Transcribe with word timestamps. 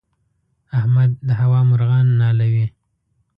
احمد 0.77 1.11
د 1.27 1.29
هوا 1.41 1.59
مرغان 1.69 2.07
نالوي. 2.21 2.65